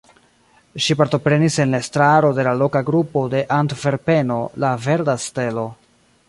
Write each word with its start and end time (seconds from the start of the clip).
Ŝi 0.85 0.95
partoprenis 1.01 1.57
en 1.65 1.75
la 1.75 1.81
estraro 1.85 2.31
de 2.39 2.45
la 2.47 2.55
loka 2.63 2.81
grupo 2.87 3.23
en 3.41 3.53
Antverpeno 3.59 4.41
La 4.65 4.73
Verda 4.89 5.17
Stelo. 5.27 5.69